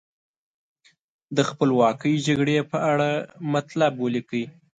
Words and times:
د 1.35 1.37
خپلواکۍ 1.49 2.13
جګړې 2.27 2.55
په 2.71 2.77
اړه 2.91 3.09
مطلب 3.53 3.93
ولیکئ. 3.99 4.43